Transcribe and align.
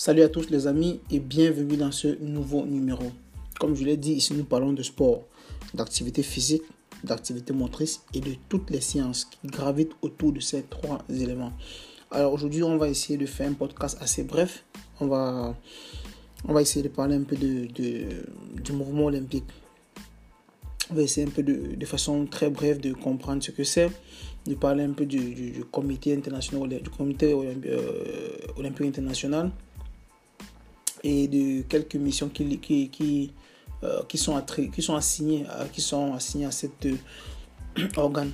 Salut 0.00 0.22
à 0.22 0.30
tous 0.30 0.48
les 0.48 0.66
amis 0.66 0.98
et 1.10 1.20
bienvenue 1.20 1.76
dans 1.76 1.92
ce 1.92 2.08
nouveau 2.22 2.64
numéro. 2.64 3.04
Comme 3.58 3.76
je 3.76 3.84
l'ai 3.84 3.98
dit, 3.98 4.12
ici 4.12 4.32
nous 4.32 4.44
parlons 4.44 4.72
de 4.72 4.82
sport, 4.82 5.26
d'activité 5.74 6.22
physique, 6.22 6.62
d'activité 7.04 7.52
motrice 7.52 8.00
et 8.14 8.20
de 8.20 8.32
toutes 8.48 8.70
les 8.70 8.80
sciences 8.80 9.26
qui 9.26 9.48
gravitent 9.48 9.92
autour 10.00 10.32
de 10.32 10.40
ces 10.40 10.62
trois 10.62 11.04
éléments. 11.10 11.52
Alors 12.10 12.32
aujourd'hui, 12.32 12.62
on 12.62 12.78
va 12.78 12.88
essayer 12.88 13.18
de 13.18 13.26
faire 13.26 13.50
un 13.50 13.52
podcast 13.52 13.98
assez 14.00 14.22
bref. 14.22 14.64
On 15.00 15.06
va, 15.06 15.54
on 16.48 16.54
va 16.54 16.62
essayer 16.62 16.82
de 16.82 16.88
parler 16.88 17.16
un 17.16 17.24
peu 17.24 17.36
du 17.36 18.72
mouvement 18.72 19.04
olympique. 19.04 19.44
On 20.90 20.94
va 20.94 21.02
essayer 21.02 21.26
un 21.26 21.30
peu 21.30 21.42
de, 21.42 21.84
façon 21.84 22.24
très 22.24 22.48
brève 22.48 22.80
de 22.80 22.94
comprendre 22.94 23.42
ce 23.42 23.50
que 23.50 23.64
c'est, 23.64 23.90
de 24.46 24.54
parler 24.54 24.82
un 24.82 24.92
peu 24.92 25.04
du, 25.04 25.62
comité 25.70 26.16
international, 26.16 26.70
du 26.70 26.88
comité 26.88 27.34
euh, 27.34 28.38
olympique 28.56 28.86
international 28.86 29.50
et 31.02 31.28
de 31.28 31.62
quelques 31.62 31.96
missions 31.96 32.28
qui, 32.28 32.58
qui, 32.58 32.88
qui, 32.88 33.32
euh, 33.82 34.02
qui, 34.04 34.18
sont, 34.18 34.40
qui 34.72 34.82
sont 34.82 34.94
assignées 34.94 35.46
à, 35.48 35.66
qui 35.66 35.80
sont 35.80 36.14
assignées 36.14 36.46
à 36.46 36.50
cet 36.50 36.86
euh, 36.86 36.96
organe. 37.96 38.32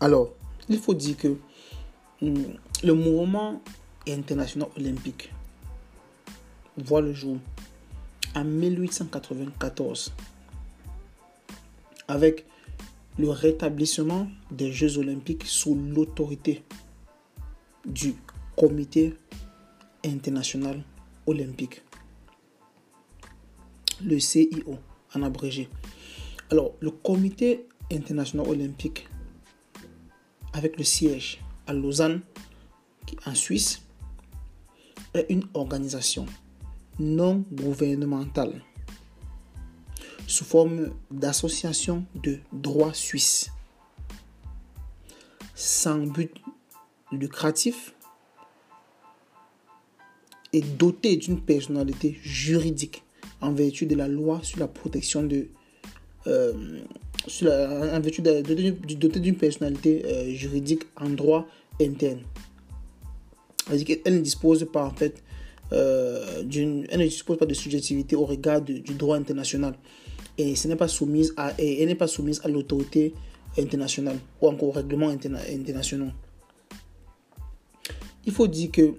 Alors, 0.00 0.30
il 0.68 0.78
faut 0.78 0.94
dire 0.94 1.16
que 1.16 1.36
hum, 2.20 2.54
le 2.82 2.94
mouvement 2.94 3.60
international 4.08 4.68
olympique 4.76 5.32
voit 6.76 7.00
le 7.00 7.12
jour 7.12 7.36
en 8.34 8.44
1894 8.44 10.12
avec 12.08 12.46
le 13.18 13.28
rétablissement 13.30 14.26
des 14.50 14.72
Jeux 14.72 14.98
olympiques 14.98 15.44
sous 15.46 15.74
l'autorité 15.74 16.64
du 17.84 18.14
Comité 18.56 19.14
international 20.04 20.82
olympique. 21.26 21.82
Le 24.04 24.18
CIO 24.18 24.78
en 25.14 25.22
abrégé. 25.22 25.68
Alors, 26.50 26.72
le 26.80 26.90
Comité 26.90 27.66
international 27.90 28.48
olympique, 28.48 29.08
avec 30.52 30.76
le 30.76 30.84
siège 30.84 31.40
à 31.66 31.72
Lausanne, 31.72 32.22
en 33.26 33.34
Suisse, 33.34 33.82
est 35.14 35.26
une 35.28 35.44
organisation 35.54 36.26
non 36.98 37.44
gouvernementale 37.52 38.62
sous 40.26 40.44
forme 40.44 40.94
d'association 41.10 42.06
de 42.14 42.38
droit 42.52 42.94
suisse 42.94 43.50
sans 45.54 46.06
but 46.06 46.32
lucratif 47.10 47.94
est 50.52 50.76
doté 50.76 51.16
d'une 51.16 51.40
personnalité 51.40 52.18
juridique 52.22 53.02
en 53.40 53.52
vertu 53.52 53.86
de 53.86 53.94
la 53.94 54.08
loi 54.08 54.40
sur 54.42 54.60
la 54.60 54.68
protection 54.68 55.22
de 55.22 55.48
euh, 56.26 56.52
sur 57.26 57.48
la, 57.48 57.96
en 57.96 58.00
vertu 58.00 58.22
de, 58.22 58.40
doté 58.94 59.20
d'une 59.20 59.36
personnalité 59.36 60.04
euh, 60.04 60.34
juridique 60.34 60.82
en 60.96 61.10
droit 61.10 61.46
interne. 61.80 62.20
Elle 63.70 64.14
ne 64.14 64.20
dispose 64.20 64.66
pas 64.72 64.84
en 64.84 64.90
fait 64.90 65.22
euh, 65.72 66.42
d'une, 66.42 66.86
elle 66.90 67.00
ne 67.00 67.04
dispose 67.04 67.38
pas 67.38 67.46
de 67.46 67.54
subjectivité 67.54 68.16
au 68.16 68.24
regard 68.24 68.60
du 68.60 68.80
droit 68.94 69.16
international 69.16 69.74
et 70.38 70.56
ce 70.56 70.68
n'est 70.68 70.76
pas 70.76 70.88
soumise 70.88 71.32
à 71.36 71.52
et 71.58 71.82
elle 71.82 71.88
n'est 71.88 71.94
pas 71.94 72.06
soumise 72.06 72.40
à 72.44 72.48
l'autorité 72.48 73.14
internationale 73.58 74.18
ou 74.40 74.48
encore 74.48 74.68
au 74.68 74.72
règlement 74.72 75.08
international. 75.08 76.12
Il 78.26 78.32
faut 78.32 78.46
dire 78.46 78.70
que 78.70 78.94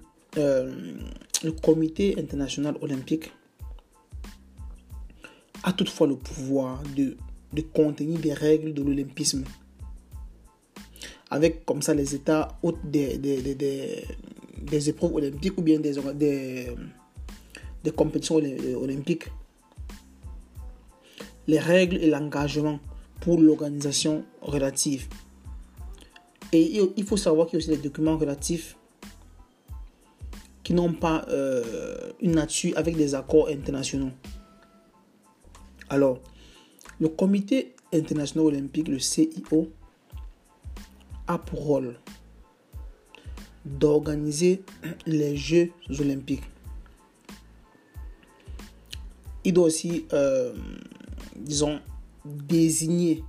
le 1.43 1.51
comité 1.51 2.15
international 2.17 2.75
olympique 2.81 3.31
a 5.63 5.73
toutefois 5.73 6.07
le 6.07 6.15
pouvoir 6.15 6.81
de, 6.95 7.17
de 7.53 7.61
contenir 7.61 8.19
des 8.19 8.33
règles 8.33 8.73
de 8.73 8.81
l'olympisme. 8.81 9.43
Avec 11.29 11.65
comme 11.65 11.81
ça 11.81 11.93
les 11.93 12.15
états 12.15 12.59
des, 12.83 13.17
des, 13.17 13.55
des, 14.61 14.89
épreuves 14.89 15.15
olympiques 15.15 15.57
ou 15.57 15.61
bien 15.61 15.79
des, 15.79 15.95
des, 16.13 16.67
des 17.83 17.91
compétitions 17.91 18.35
olympiques. 18.35 19.25
Les 21.47 21.59
règles 21.59 21.97
et 21.97 22.09
l'engagement 22.09 22.79
pour 23.19 23.39
l'organisation 23.39 24.23
relative. 24.41 25.07
Et 26.51 26.81
il 26.95 27.03
faut 27.03 27.17
savoir 27.17 27.47
qu'il 27.47 27.57
y 27.57 27.57
a 27.57 27.61
aussi 27.65 27.69
des 27.69 27.89
documents 27.89 28.17
relatifs 28.17 28.77
qui 30.63 30.73
n'ont 30.73 30.93
pas 30.93 31.25
euh, 31.29 32.11
une 32.21 32.31
nature 32.31 32.77
avec 32.77 32.95
des 32.95 33.15
accords 33.15 33.49
internationaux. 33.49 34.11
Alors, 35.89 36.19
le 36.99 37.09
comité 37.09 37.75
international 37.93 38.47
olympique, 38.47 38.87
le 38.87 38.99
CIO, 38.99 39.69
a 41.27 41.37
pour 41.37 41.65
rôle 41.65 41.95
d'organiser 43.65 44.63
les 45.05 45.35
Jeux 45.35 45.71
olympiques. 45.99 46.43
Il 49.45 49.53
doit 49.53 49.65
aussi, 49.65 50.05
euh, 50.13 50.53
disons, 51.35 51.79
désigner, 52.25 53.23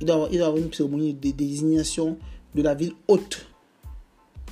il 0.00 0.06
doit, 0.06 0.28
il 0.30 0.38
doit 0.38 0.48
avoir 0.48 0.62
une 0.62 0.72
cérémonie 0.72 1.14
de 1.14 1.30
désignation 1.30 2.18
de 2.54 2.62
la 2.62 2.74
ville 2.74 2.94
haute 3.06 3.46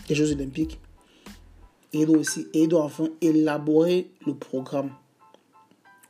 des 0.09 0.15
Jeux 0.15 0.33
olympiques 0.33 0.79
et 2.01 2.07
doit 2.07 2.19
aussi 2.19 2.47
et 2.53 2.67
doit 2.67 2.85
enfin 2.85 3.09
élaborer 3.21 4.11
le 4.27 4.35
programme 4.35 4.91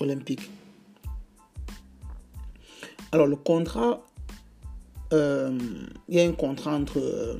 olympique. 0.01 0.51
Alors 3.13 3.27
le 3.27 3.37
contrat, 3.37 4.05
euh, 5.13 5.57
il 6.09 6.17
y 6.17 6.21
a 6.21 6.25
un 6.25 6.33
contrat 6.33 6.75
entre 6.75 6.99
euh, 6.99 7.39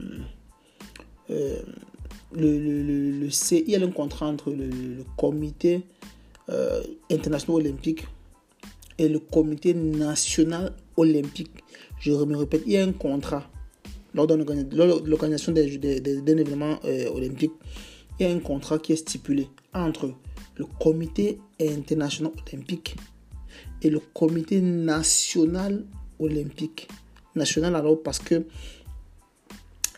euh, 1.31 1.61
le, 2.33 2.59
le, 2.59 3.11
le, 3.11 3.31
CI, 3.31 3.65
il 3.67 3.73
y 3.73 3.77
a 3.77 3.85
un 3.85 3.91
contrat 3.91 4.27
entre 4.27 4.53
le, 4.53 4.71
comité 5.17 5.83
international 7.11 7.57
olympique 7.57 8.07
et 8.99 9.09
le 9.09 9.19
comité 9.19 9.75
national 9.75 10.73
olympique. 10.97 11.51
Je 11.99 12.13
me 12.13 12.37
répète, 12.37 12.63
il 12.67 12.73
y 12.73 12.77
a 12.77 12.85
un 12.85 12.93
contrat 12.93 13.51
lors 14.15 14.29
de 14.29 14.35
l'organisation 14.37 15.53
d'un 15.53 16.37
événement 16.37 16.79
olympique 17.13 17.51
il 18.19 18.27
y 18.27 18.31
a 18.31 18.33
un 18.33 18.39
contrat 18.39 18.79
qui 18.79 18.93
est 18.93 18.97
stipulé 18.97 19.49
entre 19.75 20.13
le 20.57 20.65
comité 20.81 21.39
international 21.61 22.33
olympique 22.47 22.97
et 23.83 23.91
le 23.91 24.01
comité 24.01 24.61
national 24.61 25.85
olympique. 26.19 26.89
National 27.35 27.77
alors 27.77 28.03
parce 28.03 28.19
que, 28.19 28.47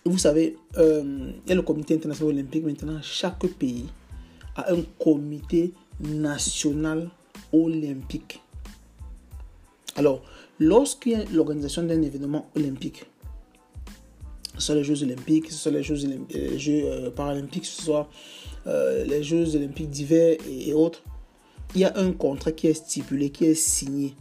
vous 0.04 0.18
savez, 0.18 0.56
euh, 0.76 1.32
il 1.44 1.48
y 1.48 1.52
a 1.52 1.54
le 1.54 1.62
comité 1.62 1.94
international 1.94 2.34
olympique. 2.34 2.64
Maintenant, 2.64 3.00
chaque 3.02 3.46
pays 3.46 3.86
a 4.56 4.72
un 4.72 4.82
comité 4.98 5.72
national 6.00 7.08
olympique. 7.52 8.40
Alors, 9.94 10.22
lorsqu'il 10.58 11.12
y 11.12 11.14
a 11.14 11.24
l'organisation 11.32 11.82
d'un 11.82 12.02
événement 12.02 12.50
olympique, 12.56 13.04
ce 14.58 14.66
soit 14.66 14.74
les 14.74 14.84
Jeux 14.84 15.02
olympiques, 15.02 15.50
ce 15.50 15.58
soit 15.58 15.72
les 15.72 15.82
Jeux, 15.82 15.96
les 16.30 16.58
jeux 16.58 16.82
euh, 16.84 17.10
paralympiques, 17.10 17.66
ce 17.66 17.82
soit 17.82 18.08
euh, 18.66 19.04
les 19.04 19.22
Jeux 19.22 19.56
olympiques 19.56 19.91
d'hiver 19.91 20.36
et, 20.48 20.74
autres, 20.74 21.03
il 21.74 21.83
y 21.83 21.84
a 21.84 21.97
un 21.97 22.12
contrat 22.12 22.53
qui 22.53 22.66
est 22.66 22.74
stipulé, 22.74 23.30
qui 23.30 23.44
est 23.44 23.54
signé 23.54 24.15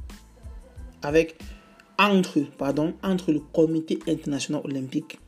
avec 1.01 1.37
entre, 1.97 2.41
pardon, 2.57 2.93
entre 3.03 3.31
le 3.31 3.39
comité 3.39 3.99
international 4.07 4.61
olympique 4.65 5.19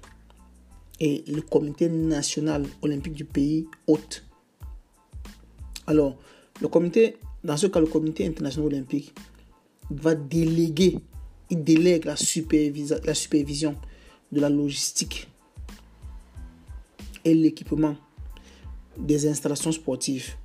et 0.99 1.23
le 1.27 1.41
comité 1.41 1.89
national 1.89 2.65
olympique 2.81 3.13
du 3.13 3.25
pays 3.25 3.67
hôte. 3.87 4.25
Alors, 5.87 6.17
le 6.61 6.67
comité, 6.67 7.17
dans 7.43 7.57
ce 7.57 7.67
cas, 7.67 7.79
le 7.79 7.87
comité 7.87 8.27
international 8.27 8.73
olympique 8.73 9.15
va 9.89 10.13
déléguer, 10.13 10.99
il 11.49 11.63
délègue 11.63 12.05
la 12.05 12.15
supervision 13.15 13.75
de 14.31 14.39
la 14.39 14.49
logistique 14.49 15.27
et 17.25 17.33
l'équipement 17.33 17.95
des 18.97 19.27
installations 19.27 19.71
sportives 19.71 20.35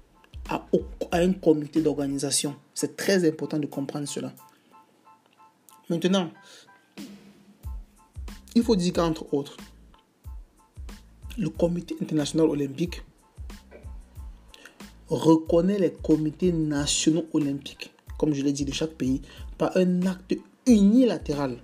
à, 0.48 0.66
un 1.12 1.32
comité 1.32 1.80
d'organisation. 1.80 2.56
C'est 2.74 2.96
très 2.96 3.26
important 3.28 3.58
de 3.58 3.66
comprendre 3.66 4.06
cela. 4.06 4.32
Maintenant, 5.88 6.30
il 8.54 8.62
faut 8.62 8.76
dire 8.76 8.92
qu'entre 8.92 9.32
autres, 9.34 9.56
le 11.36 11.48
comité 11.48 11.96
international 12.00 12.48
olympique 12.48 13.02
reconnaît 15.08 15.78
les 15.78 15.92
comités 15.92 16.52
nationaux 16.52 17.26
olympiques, 17.32 17.92
comme 18.18 18.32
je 18.32 18.42
l'ai 18.42 18.52
dit, 18.52 18.64
de 18.64 18.72
chaque 18.72 18.92
pays, 18.92 19.20
par 19.58 19.76
un 19.76 20.06
acte 20.06 20.36
unilatéral 20.66 21.58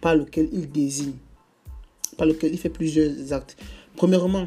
par 0.00 0.16
lequel 0.16 0.48
il 0.52 0.70
désigne, 0.70 1.14
par 2.16 2.26
lequel 2.26 2.52
il 2.52 2.58
fait 2.58 2.70
plusieurs 2.70 3.32
actes. 3.32 3.56
Premièrement, 3.96 4.46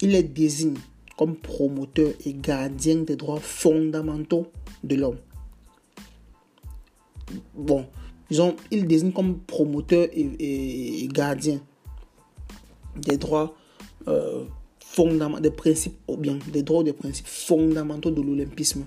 il 0.00 0.10
les 0.10 0.22
désigne 0.22 0.76
comme 1.16 1.36
promoteur 1.36 2.12
et 2.24 2.34
gardien 2.34 2.96
des 2.96 3.16
droits 3.16 3.40
fondamentaux 3.40 4.46
de 4.82 4.96
l'homme. 4.96 5.18
Bon, 7.54 7.86
ils, 8.30 8.42
ont, 8.42 8.56
ils 8.70 8.86
désignent 8.86 9.12
comme 9.12 9.38
promoteur 9.40 10.08
et, 10.12 11.08
gardien 11.12 11.60
des 12.96 13.16
droits 13.16 13.54
euh, 14.08 14.44
fondamentaux, 14.80 15.40
des 15.40 15.50
principes, 15.50 15.96
ou 16.06 16.16
bien 16.16 16.38
des 16.52 16.62
droits 16.62 16.84
des 16.84 16.92
principes 16.92 17.26
fondamentaux 17.26 18.10
de 18.10 18.20
l'olympisme. 18.20 18.84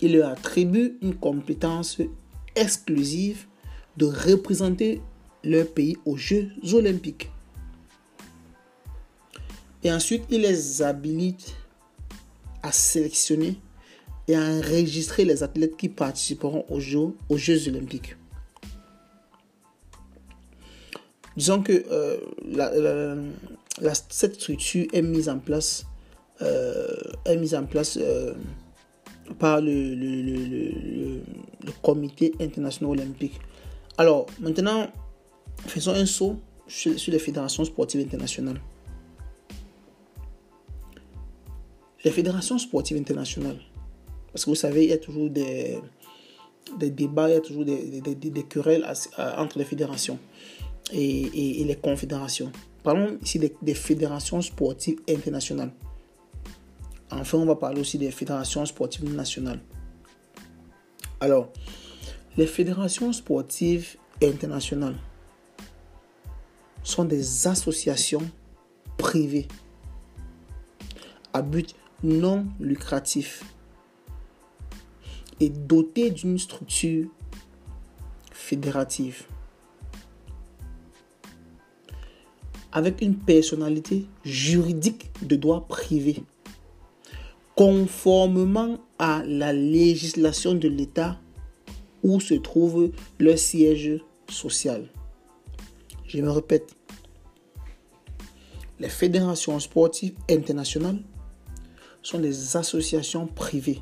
Il 0.00 0.16
leur 0.16 0.30
attribue 0.30 0.96
une 1.02 1.16
compétence 1.16 2.00
exclusive 2.58 3.46
de 3.96 4.06
représenter 4.06 5.00
leur 5.44 5.66
pays 5.66 5.96
aux 6.04 6.16
Jeux 6.16 6.50
olympiques. 6.72 7.30
Et 9.84 9.92
ensuite, 9.92 10.24
il 10.30 10.42
les 10.42 10.82
habilite 10.82 11.54
à 12.62 12.72
sélectionner 12.72 13.56
et 14.26 14.34
à 14.34 14.42
enregistrer 14.42 15.24
les 15.24 15.42
athlètes 15.42 15.76
qui 15.76 15.88
participeront 15.88 16.64
aux 16.68 16.80
Jeux, 16.80 17.14
aux 17.28 17.36
Jeux 17.36 17.68
olympiques. 17.68 18.16
Disons 21.36 21.62
que 21.62 21.84
euh, 21.90 23.30
cette 24.10 24.34
structure 24.34 24.86
est 24.92 25.02
mise 25.02 25.28
en 25.28 25.38
place, 25.38 25.86
euh, 26.42 26.96
est 27.24 27.36
mise 27.36 27.54
en 27.54 27.64
place 27.64 27.96
euh, 28.00 28.34
par 29.34 29.60
le, 29.60 31.20
comité 31.82 32.34
international 32.40 32.92
olympique. 32.92 33.38
Alors, 33.96 34.26
maintenant, 34.40 34.88
faisons 35.66 35.92
un 35.92 36.06
saut 36.06 36.36
sur, 36.66 36.92
les 37.08 37.18
fédérations 37.18 37.64
sportives 37.64 38.00
internationales. 38.00 38.60
Les 42.04 42.10
fédérations 42.10 42.58
sportives 42.58 42.96
internationales, 42.96 43.58
parce 44.32 44.44
que 44.44 44.50
vous 44.50 44.56
savez, 44.56 44.84
il 44.84 44.90
y 44.90 44.92
a 44.92 44.98
toujours 44.98 45.28
des, 45.28 45.80
débats, 46.78 47.28
il 47.28 47.34
y 47.34 47.36
a 47.36 47.40
toujours 47.40 47.64
des, 47.64 48.44
querelles 48.48 48.86
entre 49.36 49.58
les 49.58 49.64
fédérations 49.64 50.18
et, 50.92 51.64
les 51.64 51.76
confédérations. 51.76 52.52
Parlons 52.84 53.18
ici 53.22 53.40
des 53.60 53.74
fédérations 53.74 54.40
sportives 54.40 55.00
internationales. 55.08 55.72
Enfin, 57.10 57.38
on 57.38 57.46
va 57.46 57.56
parler 57.56 57.80
aussi 57.80 57.98
des 57.98 58.10
fédérations 58.10 58.64
sportives 58.66 59.12
nationales. 59.14 59.60
Alors, 61.20 61.52
les 62.36 62.46
fédérations 62.46 63.12
sportives 63.12 63.96
internationales 64.22 64.96
sont 66.82 67.04
des 67.04 67.46
associations 67.46 68.22
privées 68.96 69.48
à 71.32 71.42
but 71.42 71.74
non 72.02 72.46
lucratif 72.60 73.42
et 75.40 75.48
dotées 75.48 76.10
d'une 76.10 76.38
structure 76.38 77.08
fédérative 78.32 79.24
avec 82.72 83.00
une 83.00 83.16
personnalité 83.16 84.06
juridique 84.24 85.10
de 85.22 85.36
droit 85.36 85.66
privé 85.66 86.22
conformément 87.58 88.78
à 89.00 89.24
la 89.26 89.52
législation 89.52 90.54
de 90.54 90.68
l'État 90.68 91.18
où 92.04 92.20
se 92.20 92.34
trouve 92.34 92.92
le 93.18 93.36
siège 93.36 94.00
social. 94.30 94.88
Je 96.06 96.20
me 96.20 96.30
répète, 96.30 96.76
les 98.78 98.88
fédérations 98.88 99.58
sportives 99.58 100.14
internationales 100.30 101.00
sont 102.00 102.20
des 102.20 102.56
associations 102.56 103.26
privées 103.26 103.80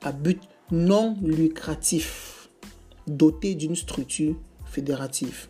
à 0.00 0.10
but 0.10 0.40
non 0.72 1.14
lucratif 1.22 2.48
dotées 3.06 3.54
d'une 3.54 3.76
structure 3.76 4.34
fédérative 4.64 5.48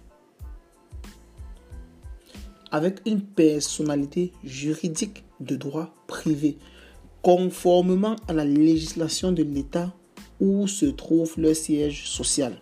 avec 2.72 3.00
une 3.06 3.22
personnalité 3.22 4.32
juridique 4.42 5.22
de 5.38 5.54
droit 5.54 5.94
privé 6.08 6.58
conformément 7.22 8.16
à 8.28 8.32
la 8.32 8.44
législation 8.44 9.32
de 9.32 9.42
l'État 9.42 9.92
où 10.40 10.66
se 10.66 10.86
trouve 10.86 11.34
leur 11.36 11.56
siège 11.56 12.08
social. 12.08 12.60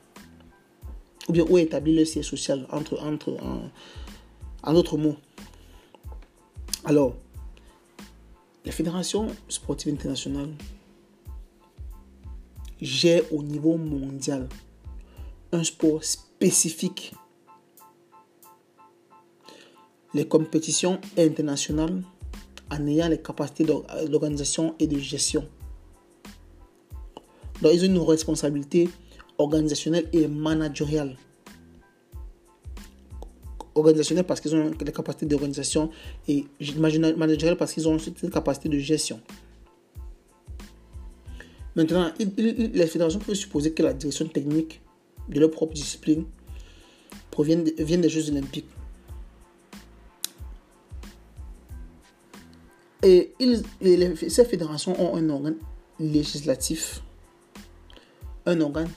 Ou 1.28 1.32
bien 1.32 1.44
où 1.48 1.58
est 1.58 1.64
établi 1.64 1.94
le 1.94 2.04
siège 2.04 2.26
social, 2.26 2.66
entre, 2.70 3.02
entre, 3.02 3.36
en, 3.42 3.70
en 4.62 4.72
d'autres 4.72 4.96
mots. 4.96 5.16
Alors, 6.84 7.14
la 8.64 8.72
Fédération 8.72 9.28
sportive 9.48 9.92
internationale 9.92 10.50
gère 12.80 13.22
au 13.32 13.42
niveau 13.42 13.76
mondial 13.76 14.48
un 15.52 15.64
sport 15.64 16.04
spécifique. 16.04 17.14
Les 20.14 20.26
compétitions 20.26 21.00
internationales 21.18 22.02
en 22.70 22.86
ayant 22.86 23.08
les 23.08 23.18
capacités 23.18 23.64
d'organisation 23.64 24.74
et 24.78 24.86
de 24.86 24.98
gestion. 24.98 25.46
Donc, 27.62 27.72
ils 27.74 27.82
ont 27.82 27.86
une 27.86 27.98
responsabilité 27.98 28.88
organisationnelle 29.38 30.08
et 30.12 30.26
managériale. 30.28 31.16
Organisationnelle 33.74 34.24
parce 34.24 34.40
qu'ils 34.40 34.54
ont 34.54 34.70
les 34.70 34.92
capacités 34.92 35.26
d'organisation 35.26 35.90
et 36.28 36.46
managériale 37.16 37.56
parce 37.56 37.72
qu'ils 37.72 37.88
ont 37.88 37.98
une 37.98 38.30
capacité 38.30 38.68
de 38.68 38.78
gestion. 38.78 39.20
Maintenant, 41.74 42.10
les 42.18 42.86
fédérations 42.86 43.20
peuvent 43.20 43.34
supposer 43.34 43.72
que 43.72 43.82
la 43.82 43.92
direction 43.92 44.26
technique 44.26 44.80
de 45.28 45.40
leur 45.40 45.50
propre 45.50 45.74
discipline 45.74 46.24
provient 47.30 47.62
vient 47.78 47.98
des 47.98 48.08
Jeux 48.08 48.30
olympiques. 48.30 48.68
Et, 53.02 53.32
ces 54.28 54.44
fédérations 54.44 54.98
ont 55.00 55.16
un 55.16 55.28
organe 55.28 55.56
législatif, 56.00 57.02
un 58.46 58.60
organe 58.60 58.90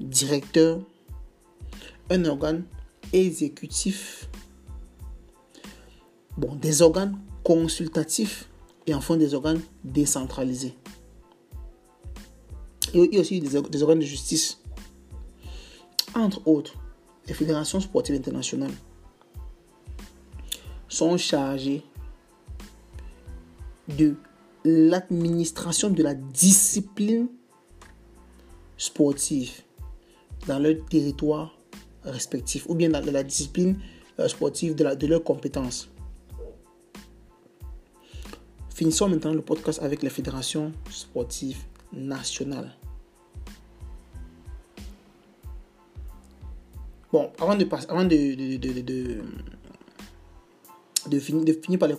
directeur, 0.00 0.80
un 2.10 2.24
organe 2.24 2.64
exécutif, 3.12 4.28
bon, 6.36 6.54
des 6.56 6.82
organes 6.82 7.18
consultatifs 7.44 8.48
et 8.86 8.94
enfin 8.94 9.16
des 9.16 9.34
organes 9.34 9.60
décentralisés. 9.84 10.74
Il 12.94 13.14
y 13.14 13.16
a 13.16 13.20
aussi 13.20 13.40
des 13.40 13.82
organes 13.82 14.00
de 14.00 14.04
justice. 14.04 14.58
Entre 16.14 16.46
autres, 16.46 16.74
les 17.26 17.34
fédérations 17.34 17.80
sportives 17.80 18.16
internationales 18.16 18.72
sont 20.88 21.16
chargées 21.16 21.82
de 23.96 24.14
l'administration 24.64 25.90
de 25.90 26.02
la 26.02 26.14
discipline 26.14 27.28
sportive 28.76 29.62
dans 30.46 30.58
leur 30.58 30.84
territoire 30.86 31.56
respectif 32.04 32.66
ou 32.68 32.74
bien 32.74 32.90
dans 32.90 33.04
la 33.04 33.22
discipline 33.22 33.78
euh, 34.18 34.28
sportive 34.28 34.74
de, 34.74 34.84
la, 34.84 34.96
de 34.96 35.06
leurs 35.06 35.22
compétences. 35.22 35.88
Finissons 38.70 39.08
maintenant 39.08 39.32
le 39.32 39.42
podcast 39.42 39.80
avec 39.82 40.02
les 40.02 40.10
fédérations 40.10 40.72
sportives 40.90 41.62
nationales. 41.92 42.74
Bon, 47.12 47.30
avant 47.38 47.54
de, 47.56 47.68
avant 47.88 48.04
de, 48.04 48.56
de 48.56 48.80
de 48.80 49.22
finir, 51.18 51.44
de 51.44 51.76
par 51.76 51.88
les, 51.88 51.96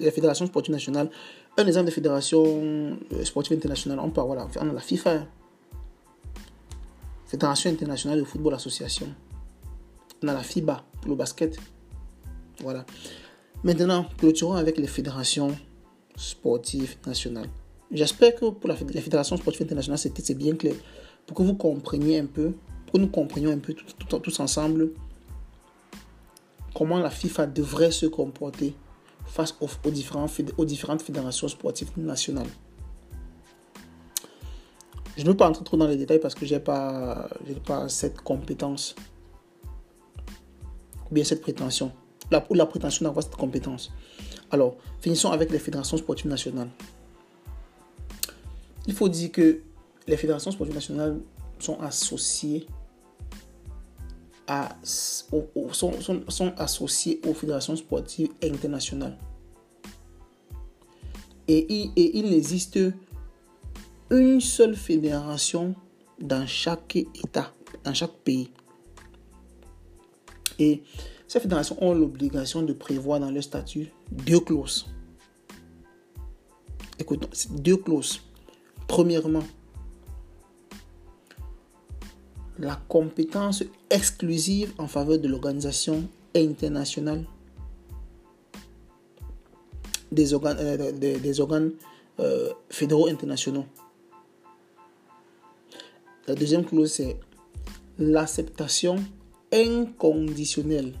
les, 0.00 0.10
fédérations 0.10 0.46
sportives 0.46 0.72
nationales. 0.72 1.10
Un 1.56 1.66
exemple 1.66 1.86
de 1.86 1.90
fédération 1.90 2.44
euh, 2.44 3.24
sportive 3.24 3.56
internationale, 3.56 3.98
on 4.00 4.10
parle, 4.10 4.26
voilà, 4.26 4.48
on 4.60 4.68
a 4.68 4.72
la 4.72 4.80
FIFA, 4.80 5.26
Fédération 7.26 7.70
internationale 7.70 8.20
de 8.20 8.24
football 8.24 8.54
association. 8.54 9.08
On 10.22 10.28
a 10.28 10.32
la 10.32 10.42
FIBA 10.42 10.84
pour 11.00 11.10
le 11.10 11.16
basket. 11.16 11.58
Voilà. 12.60 12.86
Maintenant, 13.64 14.06
clôturons 14.16 14.54
avec 14.54 14.78
les 14.78 14.86
fédérations 14.86 15.56
sportives 16.16 16.96
nationales. 17.04 17.48
J'espère 17.90 18.34
que 18.36 18.50
pour 18.50 18.68
la, 18.68 18.76
les 18.92 19.00
fédérations 19.00 19.36
sportives 19.36 19.62
internationales, 19.62 19.98
c'est 19.98 20.38
bien 20.38 20.54
clair. 20.54 20.74
Pour 21.26 21.36
que 21.36 21.42
vous 21.42 21.54
compreniez 21.54 22.20
un 22.20 22.26
peu, 22.26 22.52
pour 22.84 22.92
que 22.92 22.98
nous 22.98 23.08
comprenions 23.08 23.50
un 23.50 23.58
peu 23.58 23.74
tous 23.74 24.40
ensemble 24.40 24.92
comment 26.76 26.98
la 26.98 27.08
FIFA 27.08 27.46
devrait 27.46 27.90
se 27.90 28.04
comporter 28.04 28.74
face 29.24 29.56
aux, 29.60 29.90
différentes 29.90 31.02
fédérations 31.02 31.48
sportives 31.48 31.90
nationales. 31.96 32.46
Je 35.16 35.22
ne 35.22 35.28
veux 35.28 35.36
pas 35.36 35.48
entrer 35.48 35.64
trop 35.64 35.78
dans 35.78 35.86
les 35.86 35.96
détails 35.96 36.20
parce 36.20 36.34
que 36.34 36.44
je 36.44 36.54
n'ai 36.54 36.60
pas, 36.60 37.28
cette 37.88 38.20
compétence. 38.20 38.94
ou 41.10 41.14
bien 41.14 41.24
cette 41.24 41.40
prétention, 41.40 41.92
ou 42.50 42.54
la 42.54 42.66
prétention 42.66 43.04
d'avoir 43.04 43.24
cette 43.24 43.36
compétence. 43.36 43.90
Alors, 44.50 44.76
finissons 45.00 45.30
avec 45.30 45.50
les 45.50 45.58
fédérations 45.58 45.96
sportives 45.96 46.28
nationales. 46.28 46.68
Il 48.86 48.92
faut 48.92 49.08
dire 49.08 49.32
que 49.32 49.60
les 50.06 50.16
fédérations 50.18 50.50
sportives 50.50 50.74
nationales 50.74 51.20
sont 51.58 51.80
associées 51.80 52.66
sont, 54.82 56.52
associées 56.56 57.20
aux 57.26 57.34
fédérations 57.34 57.76
sportives 57.76 58.30
internationales. 58.42 59.18
Et 61.48 61.66
il, 61.72 61.92
et 61.96 62.18
il 62.18 62.32
existe 62.32 62.78
une 64.10 64.40
seule 64.40 64.76
fédération 64.76 65.74
dans 66.20 66.46
chaque 66.46 66.96
État, 66.96 67.52
dans 67.84 67.94
chaque 67.94 68.14
pays. 68.24 68.50
Et 70.58 70.82
ces 71.28 71.40
fédérations 71.40 71.76
ont 71.82 71.94
l'obligation 71.94 72.62
de 72.62 72.72
prévoir 72.72 73.20
dans 73.20 73.30
leur 73.30 73.42
statut 73.42 73.92
deux 74.10 74.40
clauses. 74.40 74.86
Écoutons, 76.98 77.28
deux 77.50 77.76
clauses. 77.76 78.20
Premièrement, 78.88 79.42
la 82.58 82.80
compétence 82.88 83.64
exclusive 83.90 84.72
en 84.78 84.86
faveur 84.86 85.18
de 85.18 85.28
l'organisation 85.28 86.08
internationale 86.34 87.24
des 90.12 90.32
organes, 90.32 90.56
euh, 90.60 91.70
euh, 92.20 92.52
fédéraux 92.70 93.08
internationaux. 93.08 93.66
La 96.26 96.34
deuxième 96.34 96.64
clause, 96.64 96.92
c'est 96.92 97.18
l'acceptation 97.98 98.96
inconditionnelle 99.52 100.94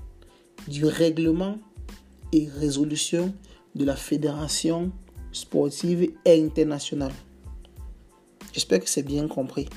du 0.68 0.84
règlement 0.84 1.58
et 2.32 2.48
résolution 2.48 3.34
de 3.74 3.84
la 3.84 3.96
Fédération 3.96 4.90
sportive 5.32 6.12
internationale. 6.26 7.12
J'espère 8.52 8.80
que 8.80 8.88
c'est 8.88 9.02
bien 9.02 9.28
compris. 9.28 9.68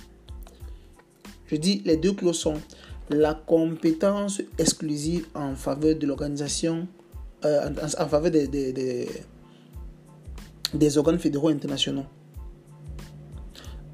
Je 1.49 1.55
dis 1.55 1.81
les 1.85 1.97
deux 1.97 2.13
clauses 2.13 2.37
sont 2.37 2.61
la 3.09 3.33
compétence 3.33 4.41
exclusive 4.57 5.25
en 5.33 5.55
faveur 5.55 5.95
de 5.95 6.05
l'organisation, 6.05 6.87
euh, 7.43 7.69
en, 7.81 8.07
faveur 8.07 8.29
des, 8.29 8.47
des, 10.73 10.97
organes 10.97 11.17
fédéraux 11.17 11.49
internationaux. 11.49 12.05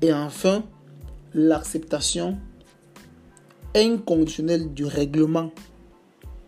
Et 0.01 0.11
enfin, 0.11 0.65
l'acceptation 1.33 2.37
inconditionnelle 3.73 4.73
du 4.73 4.85
règlement 4.85 5.51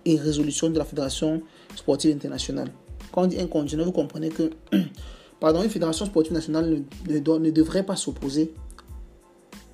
et 0.04 0.18
résolution 0.18 0.70
de 0.70 0.78
la 0.78 0.86
Fédération 0.86 1.42
sportive 1.76 2.14
internationale. 2.14 2.72
Quand 3.14 3.24
on 3.24 3.28
dit 3.28 3.40
inconditionnel, 3.40 3.86
vous 3.86 3.94
comprenez 3.94 4.30
que 4.30 4.52
pardon, 5.40 5.64
une 5.64 5.70
fédération 5.70 6.06
sportive 6.06 6.34
nationale 6.34 6.84
ne, 7.08 7.20
ne 7.20 7.52
devrait 7.52 7.86
pas 7.86 7.96
s'opposer 7.96 8.54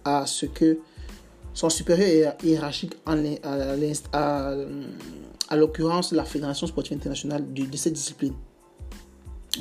à 0.06 0.28
ce 0.28 0.46
que 0.46 0.78
son 1.54 1.70
supérieur 1.70 2.34
hiérarchique, 2.44 2.94
à, 3.06 3.16
à, 5.50 5.56
l'occurrence 5.56 6.12
la 6.12 6.26
Fédération 6.26 6.68
sportive 6.68 6.98
internationale 6.98 7.52
de, 7.54 7.78
cette 7.78 7.94
discipline. 7.94 8.34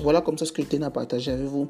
Voilà 0.00 0.22
comme 0.22 0.38
ça 0.38 0.46
ce 0.46 0.52
que 0.52 0.62
je 0.62 0.68
tenais 0.68 0.86
à 0.86 0.90
partager 0.90 1.30
avec 1.30 1.46
vous 1.46 1.68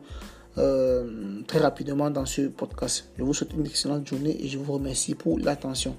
euh, 0.59 1.43
très 1.47 1.59
rapidement 1.59 2.11
dans 2.11 2.27
ce 2.27 2.43
podcast. 2.43 3.11
Je 3.19 3.25
vous 3.25 3.35
souhaite 3.35 3.53
une 3.55 3.67
excellente 3.67 4.07
journée 4.07 4.37
et 4.45 4.49
je 4.49 4.59
vous 4.59 4.73
remercie 4.73 5.15
pour 5.15 5.39
l'attention. 5.39 5.97